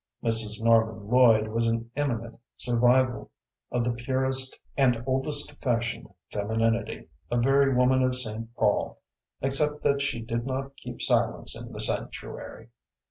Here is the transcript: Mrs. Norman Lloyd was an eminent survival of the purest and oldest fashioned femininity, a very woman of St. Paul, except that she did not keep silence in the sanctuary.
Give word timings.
Mrs. 0.23 0.63
Norman 0.63 1.07
Lloyd 1.07 1.47
was 1.49 1.67
an 1.67 1.91
eminent 1.95 2.39
survival 2.57 3.29
of 3.69 3.83
the 3.83 3.91
purest 3.91 4.59
and 4.75 5.03
oldest 5.05 5.51
fashioned 5.61 6.09
femininity, 6.33 7.07
a 7.29 7.37
very 7.39 7.75
woman 7.75 8.01
of 8.01 8.15
St. 8.17 8.51
Paul, 8.55 8.99
except 9.43 9.83
that 9.83 10.01
she 10.01 10.19
did 10.19 10.43
not 10.47 10.75
keep 10.75 11.03
silence 11.03 11.55
in 11.55 11.71
the 11.71 11.81
sanctuary. 11.81 12.69